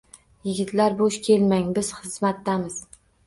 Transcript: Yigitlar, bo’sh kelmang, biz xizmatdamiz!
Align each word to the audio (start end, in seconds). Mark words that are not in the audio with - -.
Yigitlar, 0.47 0.95
bo’sh 1.01 1.19
kelmang, 1.27 1.69
biz 1.77 1.93
xizmatdamiz! 1.99 2.81